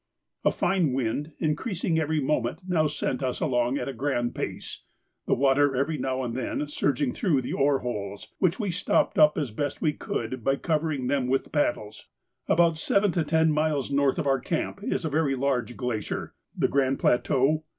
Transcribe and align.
A 0.43 0.49
fine 0.49 0.93
wind, 0.93 1.33
increasing 1.37 1.99
every 1.99 2.19
moment, 2.19 2.61
now 2.67 2.87
sent 2.87 3.21
us 3.21 3.39
along 3.39 3.77
at 3.77 3.87
a 3.87 3.93
grand 3.93 4.33
pace, 4.33 4.81
the 5.27 5.35
water 5.35 5.75
every 5.75 5.99
now 5.99 6.23
and 6.23 6.33
then 6.35 6.67
surging 6.67 7.13
through 7.13 7.41
the 7.43 7.53
oar 7.53 7.77
holes, 7.81 8.29
which 8.39 8.59
we 8.59 8.71
stopped 8.71 9.19
as 9.37 9.51
best 9.51 9.79
we 9.79 9.93
could 9.93 10.43
by 10.43 10.55
covering 10.55 11.05
them 11.05 11.27
with 11.27 11.51
paddles. 11.51 12.07
About 12.47 12.79
seven 12.79 13.11
to 13.11 13.23
ten 13.23 13.51
miles 13.51 13.91
north 13.91 14.17
of 14.17 14.25
our 14.25 14.39
camp 14.39 14.79
is 14.81 15.05
a 15.05 15.07
very 15.07 15.35
large 15.35 15.77
glacier 15.77 16.33
(the 16.57 16.67
Grand 16.67 16.97
Plateau?) 16.97 17.63